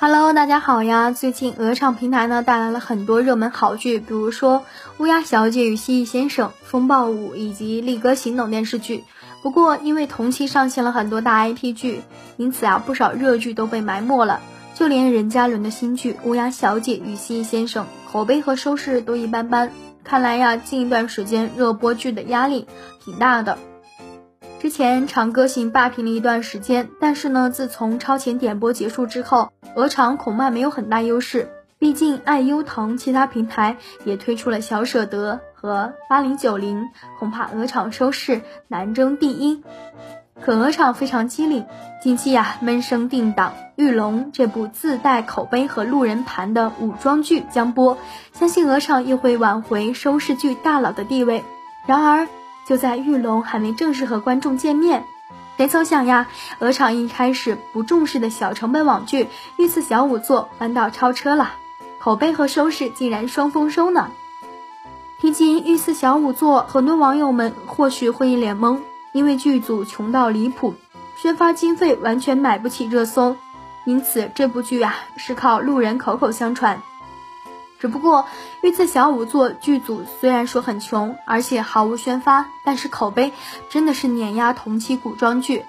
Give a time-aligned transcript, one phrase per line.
[0.00, 1.10] Hello，大家好呀！
[1.10, 4.60] 最近鹅厂平台呢带来了很多热门好剧，比如说
[4.98, 9.02] 《乌鸦小姐与蜥蜴先生》《风暴五》以及《力哥行》等电视剧。
[9.42, 12.02] 不过因为同期上线了很多大 IP 剧，
[12.36, 14.40] 因此啊不少热剧都被埋没了。
[14.72, 19.72] 就连任嘉伦的新剧《乌鸦小姐与蜥蜴先生》口碑和收视都一般般。
[20.04, 22.68] 看来呀，近一段时间热播剧的压力
[23.04, 23.58] 挺大的。
[24.60, 31.48] 之前《长歌行》霸屏了一段时间，但是呢，自从超前点播结束之后，鹅厂恐怕没有很大优势。
[31.78, 36.88] 毕竟爱优腾其他平台也推出了小舍得和八零九零，
[37.20, 39.62] 恐怕鹅厂收视难争第一。
[40.40, 41.64] 可鹅厂非常机灵，
[42.02, 47.96] 近期呀闷声定档《玉龙》这部自带口碑和路人盘的武装剧将播，
[48.32, 51.44] 相信鹅厂又会挽回收视剧大佬的地位。
[51.86, 52.26] 然而。
[52.68, 55.06] 就在玉龙还没正式和观众见面，
[55.56, 56.28] 谁曾想呀，
[56.58, 59.24] 鹅厂一开始不重视的小成本网剧
[59.56, 61.52] 《御赐小五座》弯道超车了，
[61.98, 64.10] 口碑和收视竟然双丰收呢。
[65.18, 68.80] 提及《御赐小五座》，很多网友们或许会一脸懵，
[69.12, 70.74] 因为剧组穷到离谱，
[71.16, 73.34] 宣发经费完全买不起热搜，
[73.86, 76.82] 因此这部剧啊是靠路人口口相传。
[77.80, 78.26] 只不过，
[78.60, 83.32] 御赐小仵作剧组虽然说很穷，而且毫无宣发，但是口碑
[83.70, 85.64] 真的是碾压同期古装剧。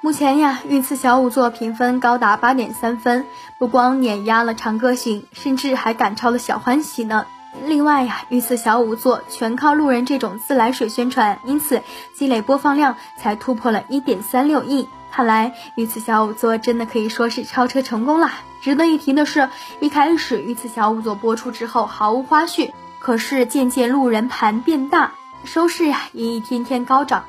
[0.00, 3.26] 目前呀，御赐小仵作评分高达八点三分，
[3.58, 7.26] 不光碾压了长歌行，甚至还赶超了小欢喜呢。
[7.64, 11.82] 另外呀，御赐小仵作全靠路人这种自来水宣传，因此
[12.14, 14.88] 积累播放量才突破了一点三六亿。
[15.16, 18.30] 看来御赐小仵作真的可以说是超车成功了。
[18.60, 19.48] 值得一提的是，
[19.80, 25.12] 一开始御赐小仵作播出之后毫无花絮，可是渐渐路人盘变大，
[25.44, 27.24] 收视呀也一天天高涨。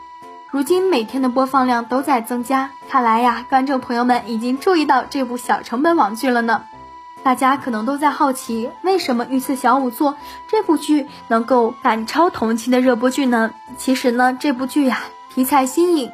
[0.51, 6.65] 如今每天的播放量都在增加，看来呀观众朋友们已经注意到这部小成本网剧了呢。
[7.23, 10.17] 大家可能都在好奇，为什么御赐小仵作
[10.49, 13.53] 这部剧能够赶超同期的热播剧呢？
[13.77, 16.11] 其实呢，这部剧呀题材新颖。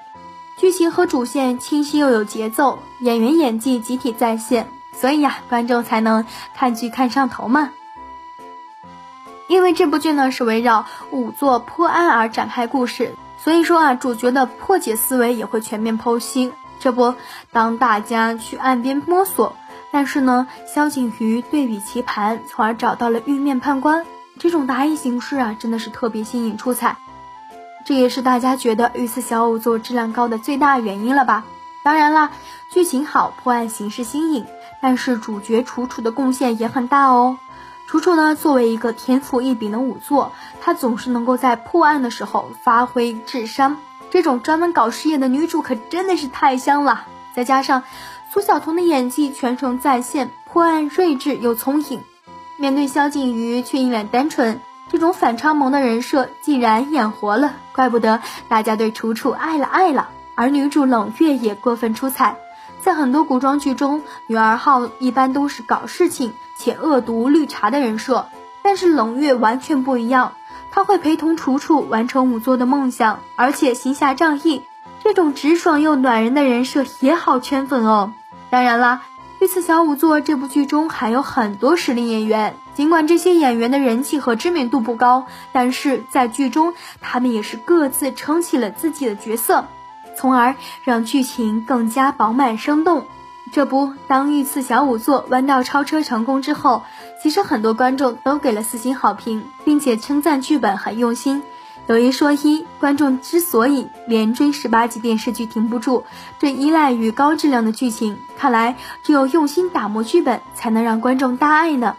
[0.58, 6.26] 剧情和主线清晰又有节奏，演员演技集体在线，所以呀，观众才能
[6.56, 7.72] 看剧看上头嘛。
[9.48, 16.54] 因为这部剧呢是围绕仵作破案而展开故事，所以说啊，主角的破解思维也会全面剖析。
[16.80, 17.16] 这不，
[17.52, 19.56] 当大家去岸边摸索，
[19.92, 24.06] 但是呢，萧景瑜对比棋盘，从而找到了玉面判官，
[24.40, 26.98] 这种答疑形式啊，真的是特别新颖出彩。
[27.86, 31.44] 这也是大家觉得《御赐小仵作》质量高的最大原因了吧？
[31.84, 32.32] 当然啦，
[32.72, 34.46] 剧情好，破案形式新颖，
[34.82, 37.38] 但是主角楚楚的贡献也很大哦。
[37.88, 43.78] 楚楚呢，作为一个天赋异禀的仵作，她总是能够在破案的时候发挥智商。
[44.10, 47.06] 这种专门搞事业的女主可真的是太香了。
[47.36, 47.84] 再加上
[48.32, 52.02] 苏晓彤的演技全程在线，破案睿智又聪颖，
[52.58, 54.62] 面对萧景瑜却一脸单纯。
[54.94, 60.10] 这种反差萌的人设竟然演活了，怪不得大家对楚楚爱了爱了。
[60.36, 62.38] 而女主冷月也过分出彩，
[62.80, 68.28] 在很多古装剧中，女二号一般都是搞事情且恶毒绿茶的人设，
[68.62, 70.34] 但是冷月完全不一样，
[70.70, 74.62] 她会陪同楚楚完成仵作的梦想，而且行侠仗义，
[75.04, 78.14] 这种直爽又暖人的人设也好圈粉哦。
[78.52, 79.02] 当然啦。
[79.44, 89.66] 《御赐小仵作》这部剧中还有很多实力演员，尽管这些演员的人气和知名度不高，但是在剧中他们也是各自撑起了自己的角色，
[90.16, 90.56] 从而
[90.86, 93.04] 让剧情更加饱满生动。
[93.52, 96.84] 这不，当《御赐小仵作》弯道超车成功之后，
[97.22, 101.44] 其实很多观众都给了四星好评，并且称赞剧本很用心。
[101.88, 106.04] 有一说一，观众之所以连追十八集电视剧停不住，
[106.40, 108.18] 这依赖于高质量的剧情。
[108.38, 111.96] 看来只有用心打磨剧本，才能让观众大爱呢。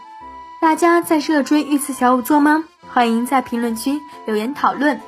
[0.59, 2.63] 大家在热追《御赐小仵作》吗？
[2.91, 4.99] 欢迎在评论区留言讨论。